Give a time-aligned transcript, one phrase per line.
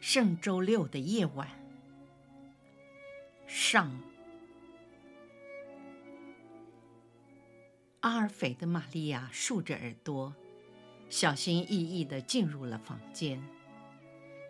[0.00, 1.46] 圣周六的夜晚，
[3.46, 3.92] 上。
[8.00, 10.34] 阿尔斐的玛利亚竖着耳朵，
[11.10, 13.42] 小心翼翼地进入了房间。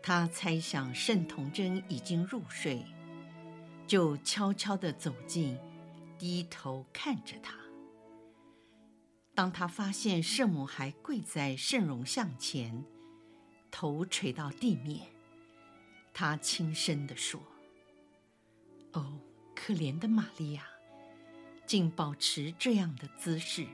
[0.00, 2.84] 她猜想圣童贞已经入睡，
[3.88, 5.58] 就悄悄地走近，
[6.16, 7.56] 低头看着他。
[9.34, 12.84] 当他发现圣母还跪在圣容像前，
[13.68, 15.08] 头垂到地面。
[16.12, 17.40] 他轻声地说
[18.92, 19.18] ：“哦，
[19.54, 20.66] 可怜的玛利亚，
[21.66, 23.66] 竟保持这样的姿势。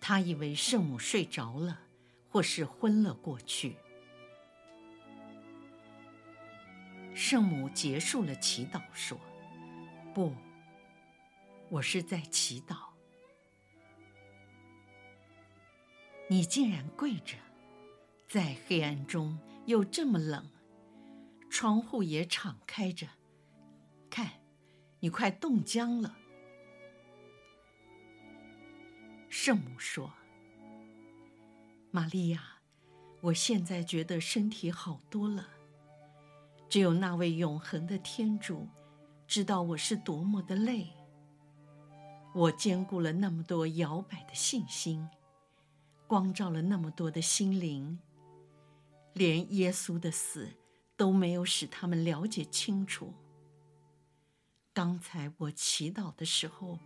[0.00, 1.80] 他以为圣母睡着了，
[2.30, 3.76] 或是昏了过去。”
[7.14, 9.18] 圣母结束了祈祷，说
[10.14, 10.34] ：“不，
[11.68, 12.76] 我是在祈祷。
[16.28, 17.36] 你竟然跪着，
[18.28, 20.48] 在黑暗中又这么冷。”
[21.58, 23.06] 窗户也敞开着，
[24.10, 24.30] 看，
[25.00, 26.14] 你快冻僵了。
[29.30, 30.12] 圣母说
[31.90, 32.58] ：“玛利亚，
[33.22, 35.48] 我现在觉得身体好多了。
[36.68, 38.68] 只有那位永恒的天主，
[39.26, 40.88] 知道我是多么的累。
[42.34, 45.08] 我兼顾了那么多摇摆的信心，
[46.06, 47.98] 光照了那么多的心灵，
[49.14, 50.50] 连耶稣的死。”
[50.96, 53.12] 都没有使他们了解清楚。
[54.72, 56.78] 刚才我祈祷的时候，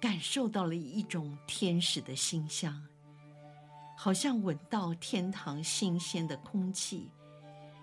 [0.00, 2.86] 感受到了一种天使的馨香，
[3.96, 7.10] 好像闻到天堂新鲜的空气，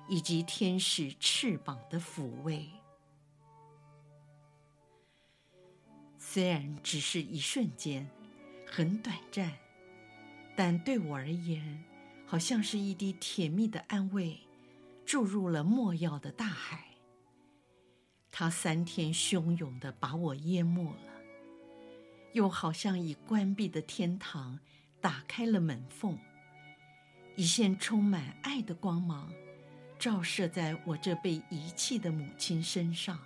[0.08, 2.68] 以及天使翅膀的抚慰。
[6.18, 8.10] 虽然只是一瞬间，
[8.66, 9.54] 很短暂，
[10.56, 11.84] 但对我而言，
[12.26, 14.47] 好像是一滴甜蜜的安慰。
[15.08, 16.84] 注入了没药的大海，
[18.30, 21.14] 它三天汹涌地把我淹没了，
[22.34, 24.60] 又好像已关闭的天堂
[25.00, 26.20] 打开了门缝，
[27.38, 29.32] 一线充满爱的光芒
[29.98, 33.18] 照射在我这被遗弃的母亲身上。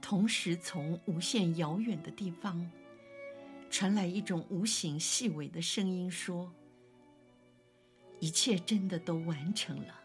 [0.00, 2.70] 同时，从无限遥远的地方
[3.68, 6.54] 传来一种无形细微的声音说
[8.20, 9.98] ：“一切真的都完成了。”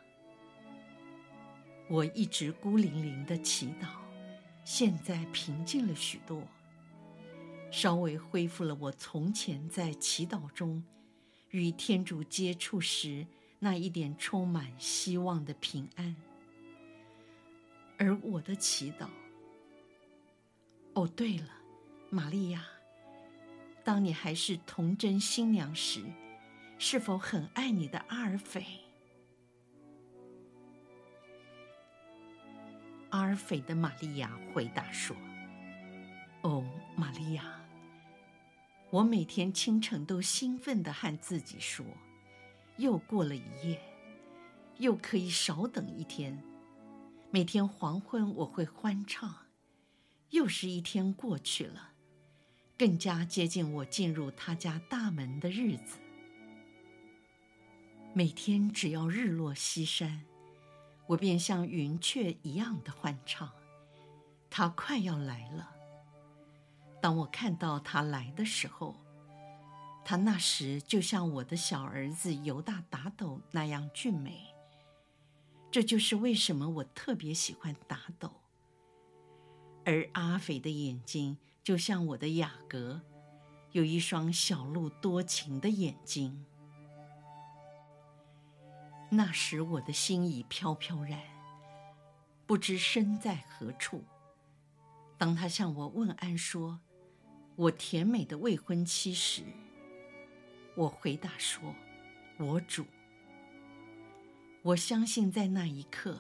[1.90, 3.88] 我一直孤零零的祈祷，
[4.66, 6.44] 现在平静了许多，
[7.72, 10.84] 稍微恢复了我从前在祈祷中
[11.52, 13.26] 与天主接触时
[13.58, 16.14] 那一点充满希望的平安。
[17.98, 19.08] 而我的祈祷，
[20.94, 21.48] 哦，对了，
[22.10, 22.66] 玛利亚，
[23.86, 26.04] 当你还是童贞新娘时，
[26.78, 28.66] 是否很爱你的阿尔斐？
[33.10, 35.16] 阿尔斐的玛利亚回答说
[36.44, 36.64] ：“哦，
[36.96, 37.62] 玛利亚，
[38.90, 41.86] 我每天清晨都兴奋地和自己说，
[42.76, 43.82] 又过了一夜，
[44.78, 46.44] 又可以少等一天。
[47.32, 49.48] 每天黄昏我会欢唱，
[50.32, 51.94] 又是一天过去了，
[52.78, 55.98] 更加接近我进入他家大门的日子。
[58.14, 60.26] 每天只要日落西山。”
[61.08, 63.50] 我便像云雀一样的欢唱，
[64.50, 65.72] 他快要来了。
[67.02, 68.96] 当我看到他来的时候，
[70.04, 74.48] 他那时就像我的小儿子犹大达斗那样俊美。
[75.70, 78.32] 这就是为什么我特别喜欢打斗。
[79.86, 83.02] 而阿斐的眼睛就像我的雅阁，
[83.72, 86.46] 有一双小鹿多情的眼睛。
[89.10, 91.20] 那时我的心已飘飘然，
[92.46, 94.04] 不知身在何处。
[95.18, 96.82] 当他向我问安说
[97.56, 99.44] ：“我甜美的未婚妻时”，
[100.76, 101.74] 我回答说
[102.38, 102.86] ：“我主。”
[104.62, 106.20] 我相信在那一刻，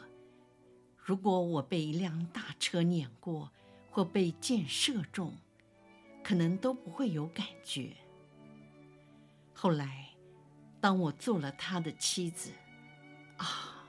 [0.97, 3.51] 如果我被一辆大车碾过，
[3.91, 5.35] 或被箭射中，
[6.23, 7.91] 可能都不会有感觉。
[9.53, 10.11] 后来，
[10.79, 12.51] 当我做了他的妻子，
[13.37, 13.87] 啊！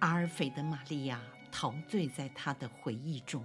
[0.00, 3.44] 阿尔斐的玛利亚陶醉在他的回忆中。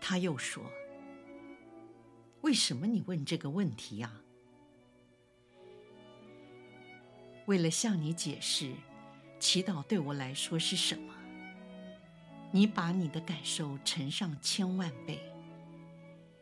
[0.00, 0.62] 他又说
[2.42, 4.10] ：“为什么你问这个问题呀？
[7.46, 8.72] 为了向你解释，
[9.40, 11.14] 祈祷对我来说是什么。
[12.52, 15.20] 你把你的感受乘上千万倍，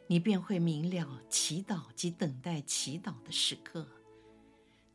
[0.07, 3.89] 你便会明了祈祷及等待祈祷的时刻。”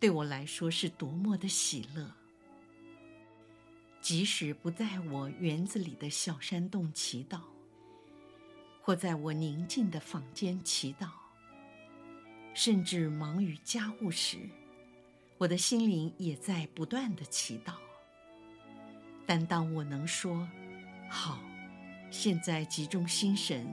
[0.02, 2.12] 对我来说是多么的喜乐！
[4.02, 7.42] 即使不在我园子里的小山洞祈祷，
[8.82, 11.10] 或在我宁静的房间祈祷，
[12.56, 14.40] 甚至忙于家务时，
[15.38, 17.76] 我的心灵也在不断的祈祷。
[19.28, 20.50] 但当我能说
[21.12, 21.40] “好，
[22.10, 23.72] 现在集中心神，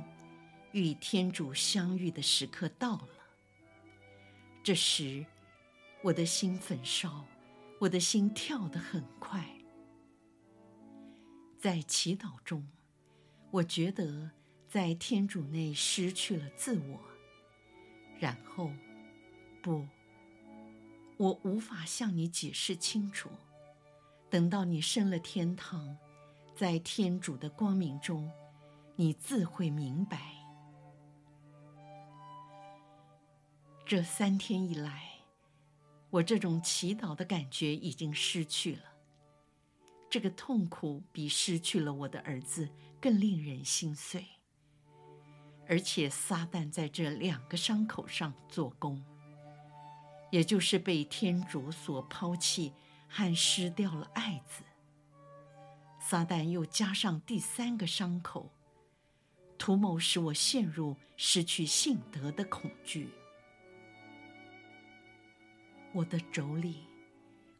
[0.73, 3.09] 与天主相遇的时刻到了”，
[4.63, 5.25] 这时，
[6.03, 7.25] 我的心焚烧，
[7.81, 9.45] 我的心跳得很快。
[11.59, 12.67] 在祈祷中，
[13.51, 14.31] 我觉得
[14.69, 17.01] 在天主内失去了自我。
[18.21, 18.71] 然后，
[19.61, 19.87] 不，
[21.17, 23.29] 我无法向你解释清楚。
[24.31, 25.97] 等到你升了天堂，
[26.55, 28.31] 在天主的光明中，
[28.95, 30.35] 你自会明白。
[33.85, 35.08] 这三天以来，
[36.11, 38.85] 我这种祈祷的感觉已经失去了，
[40.09, 42.69] 这个痛苦比失去了我的儿子
[43.01, 44.25] 更令人心碎。
[45.69, 49.05] 而且撒旦在这两个伤口上做工，
[50.31, 52.73] 也就是被天主所抛弃
[53.07, 54.65] 和失掉了爱子。
[56.01, 58.51] 撒旦又加上第三个伤口，
[59.59, 63.11] 图谋使我陷入失去信德的恐惧。
[65.95, 66.75] 我的妯娌，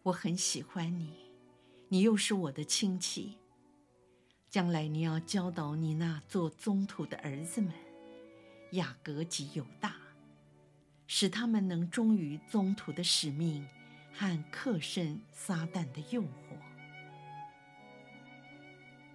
[0.03, 1.15] 我很喜欢你，
[1.89, 3.39] 你又是我的亲戚。
[4.51, 7.73] 将来你要教导你那做宗徒的儿子们，
[8.73, 9.97] 雅各及犹大，
[11.07, 13.67] 使他们能忠于宗徒的使命
[14.13, 16.29] 和克胜撒旦的诱惑。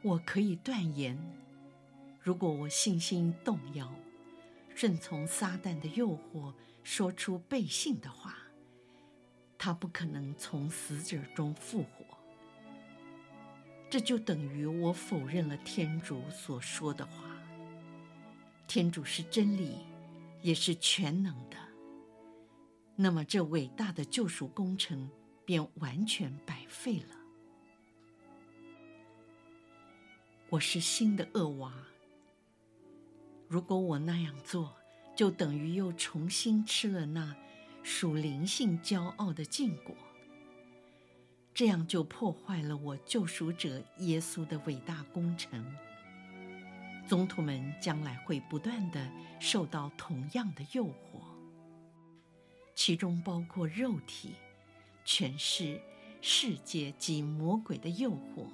[0.02, 1.18] 我可以断言，
[2.20, 3.94] 如果我信心动摇，
[4.76, 8.38] 顺从撒旦的诱惑，说出背信的话。
[9.66, 12.18] 他不可能从死者中复活，
[13.90, 17.24] 这就等于我否认了天主所说的话。
[18.68, 19.78] 天主是真理，
[20.42, 21.56] 也是全能的。
[22.98, 25.10] 那么，这伟大的救赎工程
[25.46, 27.16] 便完全白费了。
[30.50, 31.72] 我是新的恶娃。
[33.48, 34.76] 如果我那样做，
[35.16, 37.34] 就等于又重新吃了那。
[37.84, 39.94] 属灵性骄傲的禁果，
[41.54, 45.64] 这样就破坏了我救赎者耶稣的伟大工程。
[47.06, 51.20] 宗徒们将来会不断的受到同样的诱惑，
[52.74, 54.36] 其中包括肉体、
[55.04, 55.82] 权势、
[56.22, 58.48] 世界及魔鬼的诱惑。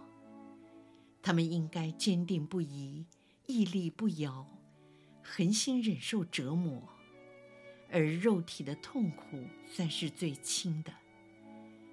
[1.22, 3.06] 他们应该坚定不移、
[3.46, 4.48] 屹立不摇，
[5.22, 6.82] 恒心忍受折磨。
[7.92, 10.94] 而肉体的痛苦算是最轻的，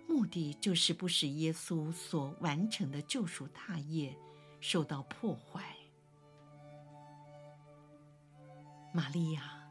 [0.06, 4.14] 目的就是不使耶稣所完成的救赎大业
[4.60, 5.76] 受到破坏。
[8.92, 9.68] 玛利亚，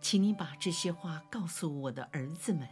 [0.00, 2.68] 请你把这些话告诉我的儿子们。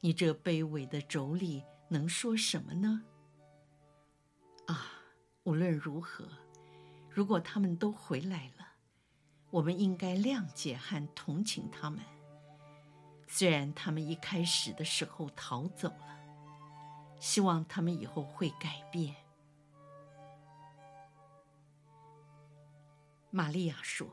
[0.00, 3.04] 你这卑微的妯娌能说什么呢？
[4.66, 4.90] 啊，
[5.44, 6.28] 无论如何，
[7.08, 8.71] 如果他们都回来了。
[9.52, 12.00] 我们应该谅解和同情他们，
[13.28, 16.18] 虽然他们一开始的时候逃走了，
[17.20, 19.14] 希望他们以后会改变。
[23.30, 24.08] 玛利亚说：“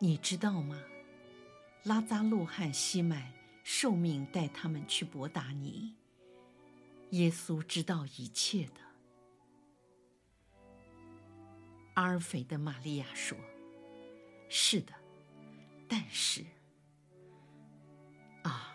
[0.00, 0.82] 你知道吗？
[1.84, 5.94] 拉扎路和西麦受命带他们去伯达尼。
[7.10, 8.80] 耶稣知道一切的。”
[11.94, 13.36] 阿尔斐的玛利亚说
[14.48, 14.92] ：“是的，
[15.88, 16.44] 但是
[18.42, 18.74] 啊，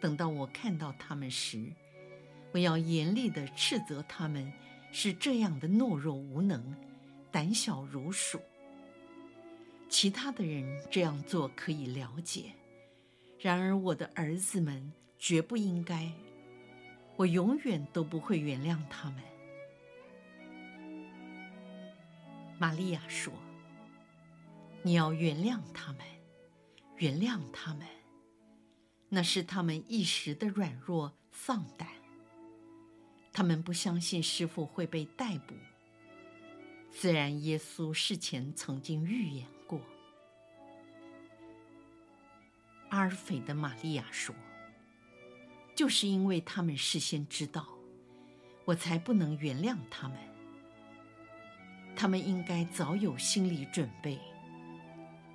[0.00, 1.72] 等到我看到他们时，
[2.52, 4.52] 我要严厉的斥责他们
[4.90, 6.74] 是这样的懦弱无能、
[7.30, 8.40] 胆小如鼠。
[9.88, 12.52] 其他的人这样做可以了解，
[13.38, 16.10] 然而我的儿子们绝不应该，
[17.16, 19.22] 我永远都不会原谅他们。”
[22.60, 23.32] 玛利亚说
[24.84, 26.00] ：“你要原谅他们，
[26.98, 27.86] 原谅他们。
[29.08, 31.88] 那是他们一时的软弱丧胆。
[33.32, 35.54] 他们不相信师傅会被逮捕。
[36.92, 39.80] 虽然耶稣事前曾经预言过。
[42.90, 44.34] 阿尔斐的玛利亚说
[45.74, 47.66] ：“就是因为他们事先知道，
[48.66, 50.18] 我才不能原谅他们。
[52.00, 54.18] 他们应该早有心理准备。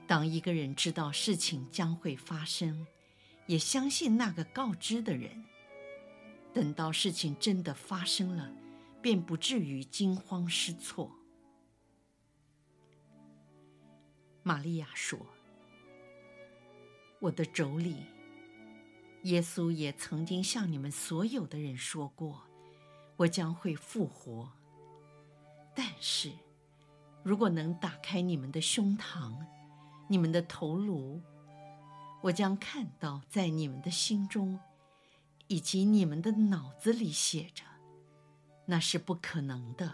[0.08, 2.88] 当一个人知道事情将会发生，
[3.46, 5.46] 也相信那个告知的人，
[6.52, 8.52] 等到事情真的发生了，
[9.00, 11.12] 便不至于惊慌失措。”
[14.42, 15.20] 玛利亚说。
[17.20, 17.98] 我的妯娌，
[19.22, 22.42] 耶稣也曾经向你们所有的人说过，
[23.18, 24.52] 我将会复活。
[25.76, 26.32] 但是，
[27.26, 29.34] 如果能打开你们的胸膛，
[30.08, 31.20] 你们的头颅，
[32.22, 34.60] 我将看到在你们的心中，
[35.48, 37.64] 以及你们的脑子里写着，
[38.68, 39.92] 那是不可能的。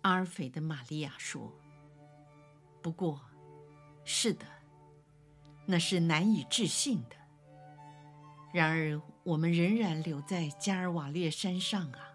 [0.00, 1.52] 阿尔斐的玛利亚说
[2.80, 3.20] ：“不过。”
[4.04, 4.46] 是的，
[5.66, 7.16] 那是难以置信的。
[8.54, 12.11] 然而，我们仍然留在加尔瓦略山上啊。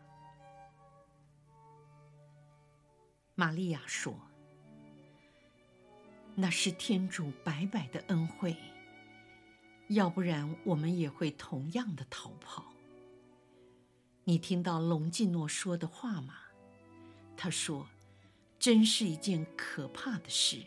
[3.39, 4.19] 玛利亚说
[6.33, 8.57] ：“那是天主白白的恩惠，
[9.89, 12.73] 要不然我们也会同样的逃跑。”
[14.25, 16.33] 你听到隆基诺说的话吗？
[17.37, 17.87] 他说
[18.57, 20.63] ：“真是一件可怕的事。”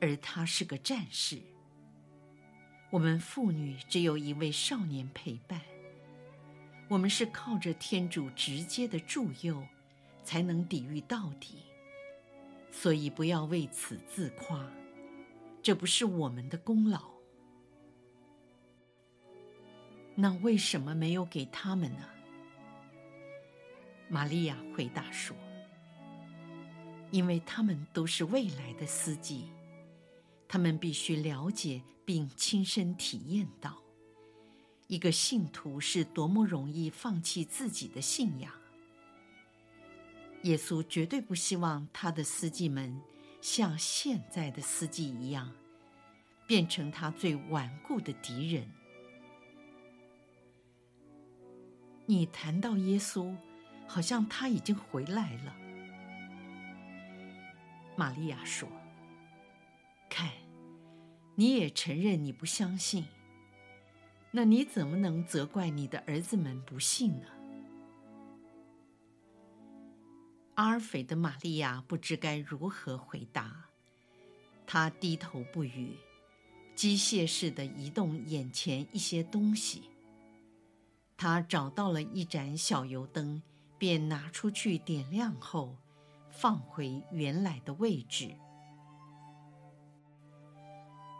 [0.00, 1.42] 而他是个战士。
[2.90, 5.60] 我们妇女只有一位少年陪伴。
[6.86, 9.66] 我们是靠着天主直接的助佑，
[10.26, 11.62] 才能抵御到底。
[12.70, 14.70] 所以不要为此自夸，
[15.62, 17.10] 这不是我们的功劳。
[20.14, 22.04] 那为什么没有给他们呢？
[24.08, 25.36] 玛利亚回答说
[27.10, 29.48] ：“因为他们都是未来的司机。”
[30.48, 33.82] 他们必须了解并亲身体验到，
[34.86, 38.52] 一个信徒是多么容易放弃自己的信仰。
[40.46, 43.00] 耶稣绝对不希望他的司机们
[43.40, 45.52] 像现在的司机一样，
[46.46, 48.70] 变成他最顽固的敌人。
[52.06, 53.36] 你谈到耶稣，
[53.88, 55.56] 好像他已经回来了。
[57.96, 58.68] 玛利亚说。
[60.08, 60.30] 看，
[61.34, 63.04] 你也承认你不相信，
[64.30, 67.26] 那你怎么能责怪你的儿子们不信呢？
[70.56, 73.66] 阿尔斐的玛利亚不知该如何回答，
[74.66, 75.96] 她低头不语，
[76.74, 79.90] 机械式的移动眼前一些东西。
[81.18, 83.42] 他找到了一盏小油灯，
[83.78, 85.76] 便拿出去点亮后，
[86.30, 88.34] 放回原来的位置。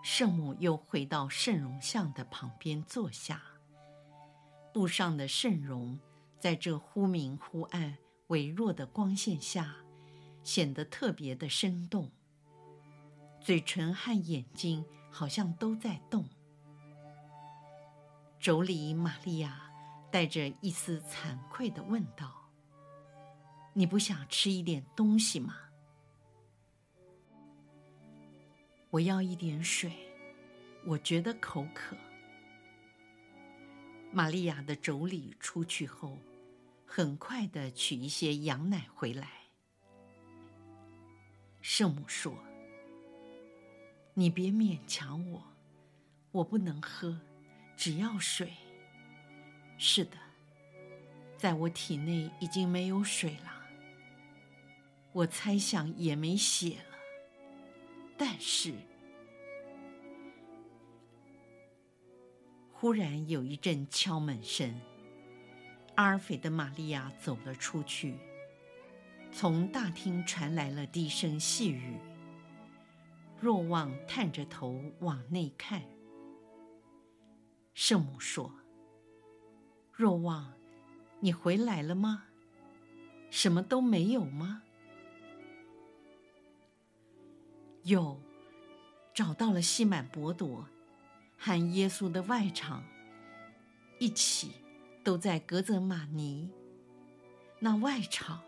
[0.02, 3.43] 圣母又回到圣容像的旁边坐下。
[4.73, 5.99] 布上的圣容
[6.38, 7.97] 在这忽明忽暗、
[8.28, 9.76] 微弱的光线下，
[10.42, 12.11] 显得特别的生动。
[13.40, 16.28] 嘴唇和眼睛好像都在动。
[18.40, 19.71] 妯娌玛利亚
[20.11, 22.50] 带着一丝惭愧的问道
[23.75, 25.56] ：“你不想吃一点东西吗？”
[28.90, 29.92] 我要一点水，
[30.85, 31.97] 我觉得口渴。
[34.12, 36.18] 玛利亚的妯娌出去后，
[36.87, 39.28] 很快的取一些羊奶回来。
[41.61, 42.33] 圣母说
[44.14, 45.43] ：“你别勉强我，
[46.31, 47.21] 我不能喝，
[47.76, 48.52] 只要水。
[49.76, 50.16] 是的，
[51.37, 53.66] 在我体内已经没有水了，
[55.12, 56.97] 我猜想也没血了。”
[58.16, 58.73] 但是，
[62.73, 64.81] 忽然有一阵敲门声，
[65.97, 68.17] 阿尔斐的玛利亚走了出去，
[69.33, 71.99] 从大厅传来了低声细语。
[73.41, 75.83] 若望探着头往内看，
[77.75, 78.50] 圣母说
[79.93, 80.53] ：“若望，
[81.21, 82.25] 你回来了吗？
[83.31, 84.62] 什么都没有吗？”
[87.85, 88.21] 有，
[89.15, 90.67] 找到了西满伯多，
[91.38, 92.83] 和耶稣的外场，
[93.99, 94.53] 一起
[95.07, 96.51] 都在格泽玛尼。
[97.61, 98.43] 那外场，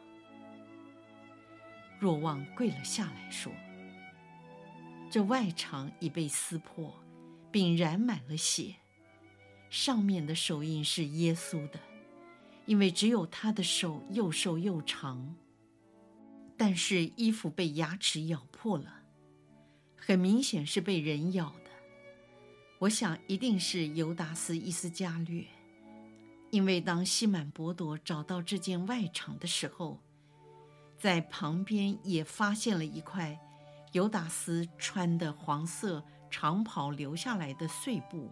[2.01, 3.53] 若望跪了下来说
[5.09, 6.93] ：“这外场已被撕破，
[7.53, 8.75] 并染满了血，
[9.71, 11.79] 上面的手印是耶稣的，
[12.67, 15.37] 因为只有他的手又瘦又长。
[16.57, 19.05] 但是衣服被牙齿咬破了，
[19.97, 21.71] 很明显是被人咬的。
[22.81, 25.47] 我想一定是犹达斯·伊斯加略，
[26.51, 29.99] 因为当西满伯多找到这件外裳的时候，
[30.99, 33.39] 在旁边也发现了一块。
[33.93, 38.31] 犹达斯穿的黄色长袍留下来的碎布，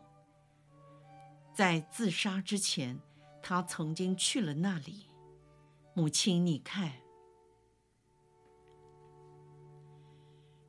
[1.54, 3.00] 在自杀之前，
[3.42, 5.06] 他曾经去了那里。
[5.94, 6.92] 母亲，你看，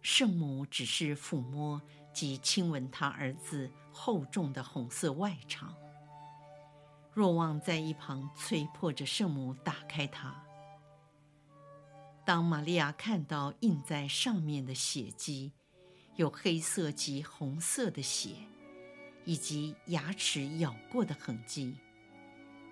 [0.02, 1.82] 圣母只是抚摸
[2.14, 5.68] 及亲吻他儿子厚重的红色外裳。
[7.18, 10.40] 若望在一旁催迫着圣母打开它。
[12.24, 15.52] 当玛利亚看到印在上面的血迹，
[16.16, 18.36] 有黑色及红色的血，
[19.26, 21.80] 以及牙齿咬过的痕迹，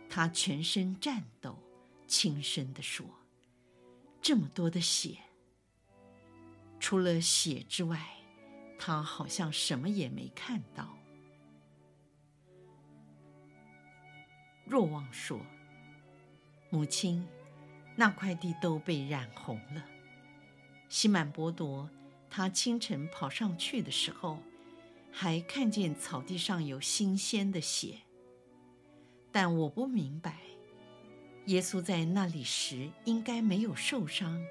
[0.07, 1.57] 她全身颤抖，
[2.05, 3.03] 轻声地说
[4.21, 5.17] ：“这么多的血！
[6.79, 7.99] 除了血之外，
[8.77, 10.95] 她好像什么也没看到。”
[14.65, 15.39] 若望说
[16.69, 17.25] ：“母亲。”
[17.97, 19.85] 那块地都被染红了。
[20.89, 21.89] 西满伯多，
[22.29, 24.39] 他清晨跑上去的时候，
[25.13, 27.99] 还看见草地上有新鲜的血。
[29.31, 30.39] 但我不明白，
[31.45, 34.45] 耶稣在那里时应该没有受伤，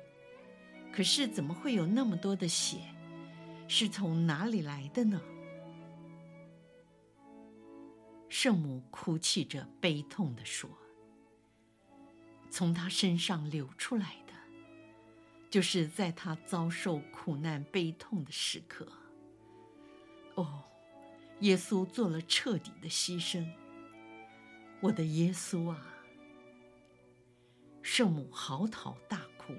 [0.90, 2.78] 可是怎么会有那么多的血？
[3.68, 5.20] 是从哪里来的呢？
[8.36, 10.68] 圣母哭泣着，悲痛地说。
[12.50, 14.32] 从他身上流出来的，
[15.48, 18.88] 就是在他遭受苦难、悲痛的时刻。
[20.34, 20.64] 哦，
[21.42, 23.48] 耶稣做了彻底的牺牲。
[24.80, 25.94] 我的耶稣啊！
[27.82, 29.54] 圣母嚎啕大哭，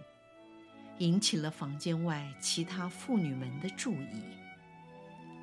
[0.98, 4.22] 引起了房间外其他妇女们的注意。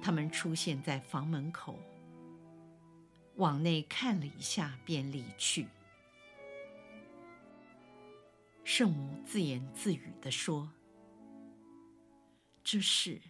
[0.02, 1.78] 她们出现在房门口，
[3.36, 5.66] 往内看了一下，便离去。
[8.64, 10.70] 圣母自言自语地说
[12.62, 13.20] ：“这是，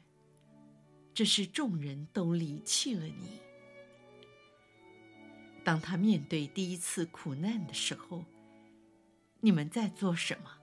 [1.15, 3.41] 这是众人都离弃了你。
[5.65, 8.25] 当他面对第一次苦难的时候，
[9.41, 10.59] 你们在做什么？”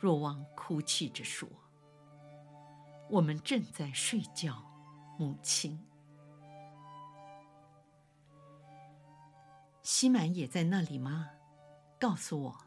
[0.00, 1.48] 若望哭泣着说
[3.10, 4.64] ：“我们正在睡觉，
[5.18, 5.78] 母亲。”
[9.90, 11.30] 西满也在那里吗？
[11.98, 12.58] 告诉我。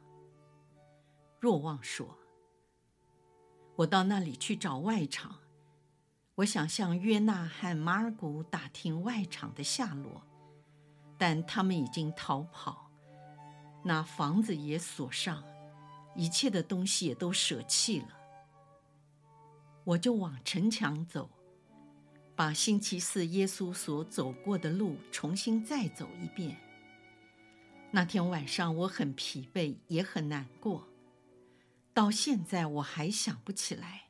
[1.39, 2.17] 若望说
[3.77, 5.37] ：“我到那里去找外场，
[6.33, 10.23] 我想向约纳和马尔古打听外场的下落，
[11.15, 12.89] 但他们已经逃跑，
[13.83, 15.43] 那房子也锁上，
[16.15, 18.07] 一切的东西也都舍弃了。
[19.83, 21.29] 我就往城墙走，
[22.35, 26.57] 把星期四耶稣所走过的路重新再走一遍。
[27.91, 30.87] 那天晚上我很疲惫，也很难过。”
[31.93, 34.03] 到现在我还想不起来，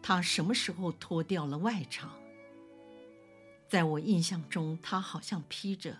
[0.00, 2.06] 他什么时候脱掉了外裳。
[3.68, 5.98] 在我印象中，他好像披着，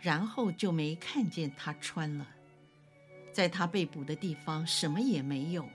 [0.00, 2.28] 然后就没看见他穿了。
[3.32, 5.66] 在他被捕的地方，什么也没有。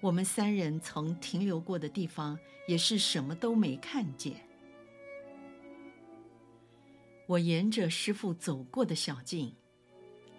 [0.00, 4.36] 我们三人曾停留过的地方，也是什么都没看见。
[7.26, 9.54] 我沿着师父走过的小径，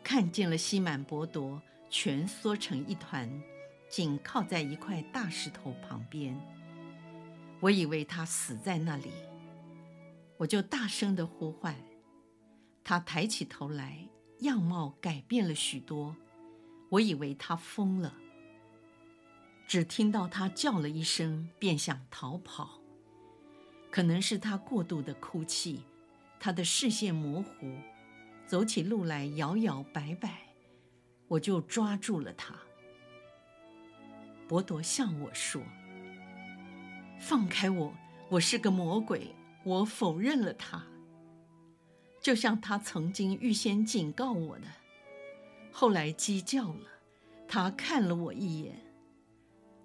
[0.04, 1.62] 看见了西满伯多。
[1.96, 3.30] 蜷缩成一团，
[3.88, 6.36] 紧靠在一块大石头旁边。
[7.60, 9.12] 我以为他死在那里，
[10.38, 11.76] 我就大声地呼唤。
[12.84, 16.15] 他抬起头来，样貌改变了许多。
[16.89, 18.15] 我以为他疯了，
[19.67, 22.82] 只听到他叫了一声，便想逃跑。
[23.91, 25.84] 可能是他过度的哭泣，
[26.44, 27.72] 他的视线模糊，
[28.46, 30.42] 走起路来摇摇摆摆。
[31.30, 32.54] 我就抓住了他。
[34.46, 35.62] 博多向我说
[37.18, 37.94] ：“放开我，
[38.28, 40.86] 我是个魔鬼，我否认了他。
[42.20, 44.68] 就像他曾经预先警告我的，
[45.72, 46.90] 后来鸡叫了，
[47.48, 48.82] 他看了我一眼，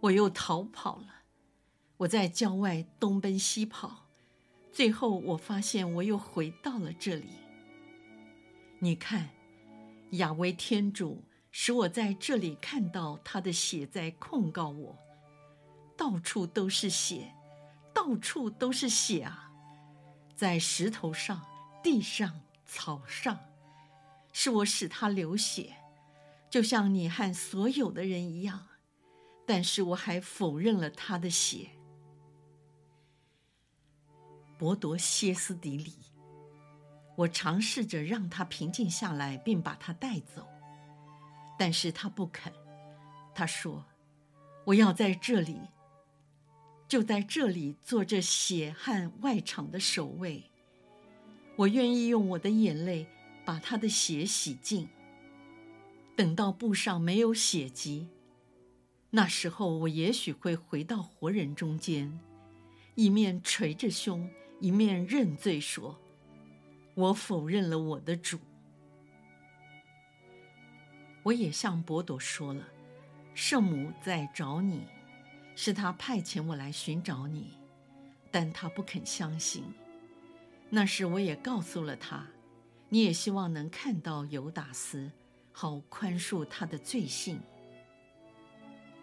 [0.00, 1.22] 我又逃跑了。
[1.98, 4.07] 我在郊外东奔西跑，
[4.72, 7.28] 最后我发现我又回到了这里。
[8.78, 9.28] 你看，
[10.10, 14.96] 雅威天主。”使我在这里看到他的血在控告我，
[15.96, 17.34] 到处都是血，
[17.92, 19.50] 到处都是血啊！
[20.36, 21.42] 在石头上、
[21.82, 23.40] 地上、草上，
[24.30, 25.74] 是我使他流血，
[26.50, 28.68] 就像你和所有的人一样。
[29.46, 31.70] 但是我还否认了他的血。
[34.58, 35.94] 博多歇斯底里，
[37.14, 40.48] 我尝试着让他平静下来，并把他带走，
[41.56, 42.52] 但是他不肯。
[43.32, 43.84] 他说
[44.66, 45.60] ：“我要在这里，
[46.88, 50.50] 就在这里做这血汗外场的守卫。
[51.54, 53.06] 我愿意用我的眼泪
[53.44, 54.88] 把他的血洗净。
[56.16, 58.08] 等到布上没有血迹，
[59.10, 62.18] 那时候我也许会回到活人中间，
[62.96, 64.28] 一面捶着胸。”
[64.60, 65.96] 一面认罪说
[66.94, 68.38] ：“我否认了我的主。”
[71.22, 72.66] 我也向伯多说了，
[73.34, 74.86] 圣母在找你，
[75.54, 77.52] 是他派遣我来寻找你，
[78.32, 79.62] 但他不肯相信。
[80.70, 82.26] 那时我也告诉了他，
[82.88, 85.10] 你也希望能看到犹达斯，
[85.52, 87.40] 好宽恕他的罪行。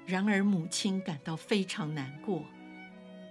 [0.06, 2.44] 然而母亲感到非常难过。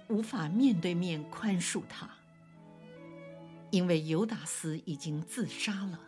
[0.07, 2.07] 无法面对面宽恕他，
[3.75, 5.99] 因为犹达斯已经自杀了。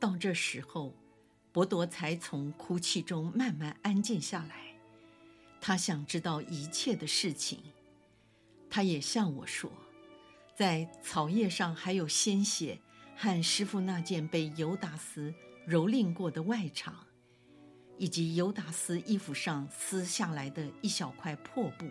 [0.00, 0.92] 到这时候，
[1.52, 4.76] 伯多才从哭泣中慢慢安静下来。
[5.60, 7.62] 他想知道一切的事情。
[8.68, 9.70] 他也向我说，
[10.56, 12.80] 在草叶上还有鲜血，
[13.16, 15.32] 和师傅那件被犹达斯
[15.68, 16.92] 蹂躏过的外裳，
[17.96, 21.86] 以及犹达斯衣服上撕下来的一小块破布。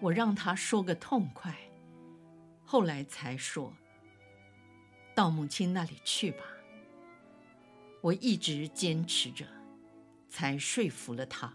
[0.00, 1.56] 我让他说个痛快，
[2.64, 3.74] 后来才说
[5.14, 6.44] ：“到母亲那里去吧。”
[8.00, 9.44] 我一直坚持着，
[10.28, 11.52] 才说服了他。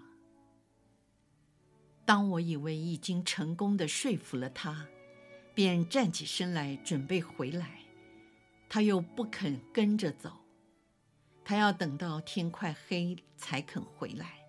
[2.05, 4.87] 当我以为已经成功的说服了他，
[5.55, 7.79] 便站起身来准备回来，
[8.67, 10.33] 他又不肯跟着走，
[11.45, 14.42] 他要等到天快黑才肯回来。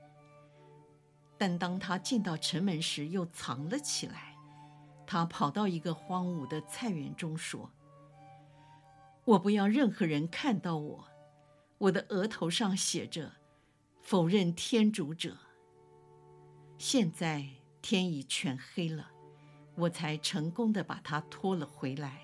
[1.37, 4.35] 但当他进到城门时，又藏了起来。
[5.07, 7.71] 他跑到一个荒芜的菜园中说
[9.27, 11.09] ：“我不要任何人看到我。
[11.79, 13.33] 我的额头上写着
[14.01, 15.37] ‘否认天主者’。
[16.79, 17.47] 现在
[17.83, 19.11] 天已全黑了，
[19.75, 22.21] 我才成功的把他拖了回来。”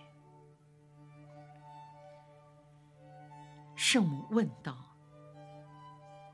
[3.77, 4.96] 圣母问道：“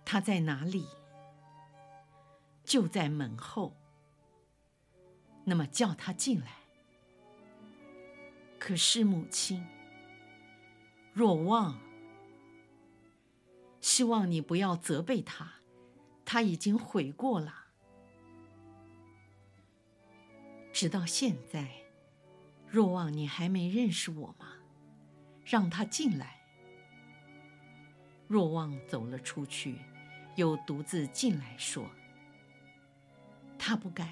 [0.05, 0.87] 他在哪里？”
[2.67, 3.75] 就在门后。
[5.45, 6.59] 那么叫他进来。
[8.59, 9.65] 可是母亲，
[11.13, 11.81] 若望，
[13.81, 15.53] 希望你不要责备他，
[16.25, 17.67] 他已经悔过了。
[20.73, 21.71] 直到现在，
[22.67, 24.55] 若望你还没认识我吗？
[25.45, 26.41] 让他进来。
[28.27, 29.79] 若望走了出去，
[30.35, 31.89] 又独自进来说。
[33.69, 34.09] 他不敢，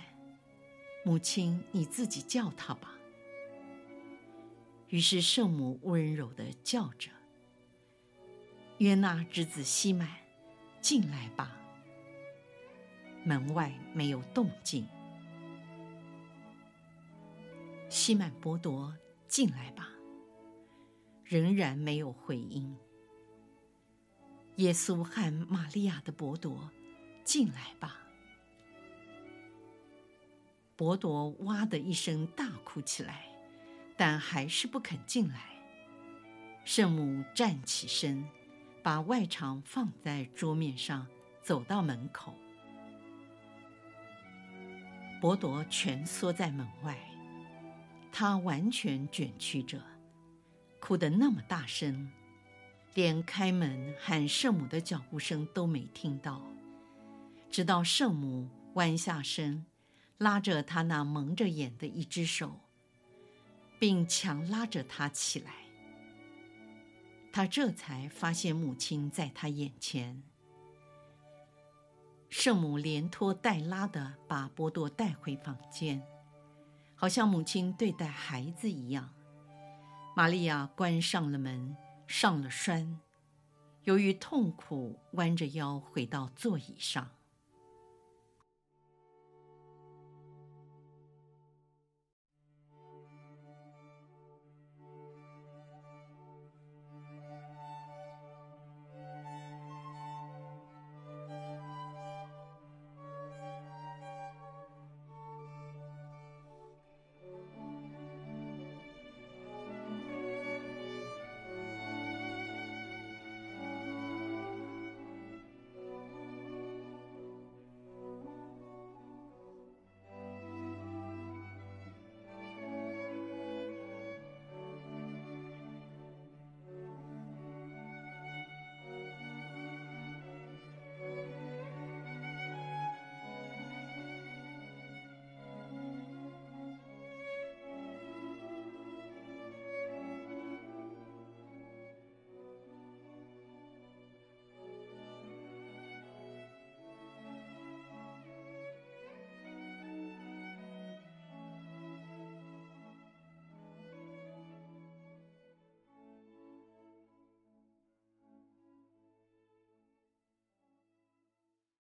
[1.04, 2.92] 母亲，你自己叫他吧。
[4.88, 7.08] 于是圣母温柔地叫着
[8.78, 10.08] ：“约纳之子西满，
[10.80, 11.56] 进来吧。”
[13.22, 14.88] 门外没有动静。
[17.88, 18.92] 西满伯多，
[19.28, 19.88] 进来吧。
[21.22, 22.76] 仍然没有回音。
[24.56, 26.72] 耶稣和玛利亚的伯多，
[27.22, 28.00] 进来吧。
[30.76, 33.26] 伯多哇的一声大哭起来，
[33.96, 35.40] 但还是不肯进来。
[36.64, 38.26] 圣母站起身，
[38.82, 41.06] 把外裳放在桌面上，
[41.42, 42.34] 走到门口。
[45.20, 46.98] 伯多蜷缩在门外，
[48.10, 49.80] 他完全卷曲着，
[50.80, 52.10] 哭得那么大声，
[52.94, 56.42] 连开门喊圣母的脚步声都没听到。
[57.48, 59.64] 直到圣母弯下身。
[60.18, 62.60] 拉着他那蒙着眼的一只手，
[63.78, 65.52] 并强拉着他起来，
[67.32, 70.22] 他这才发现母亲在他眼前。
[72.30, 76.02] 圣母连拖带拉的把波多带回房间，
[76.94, 79.12] 好像母亲对待孩子一样。
[80.16, 83.00] 玛利亚关上了门，上了栓，
[83.82, 87.10] 由于痛苦，弯着腰回到座椅上。